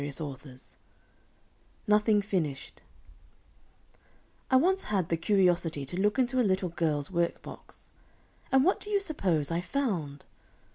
NOTHING 1.85 2.23
FINISHED 2.23 2.81
I 4.49 4.55
once 4.55 4.85
had 4.85 5.09
the 5.09 5.15
curiosity 5.15 5.85
to 5.85 5.95
look 6.01 6.17
into 6.17 6.39
a 6.39 6.41
little 6.41 6.69
girl's 6.69 7.11
work 7.11 7.43
box. 7.43 7.91
And 8.51 8.63
what 8.63 8.79
do 8.79 8.89
you 8.89 8.99
suppose 8.99 9.51
I 9.51 9.61
found? 9.61 10.25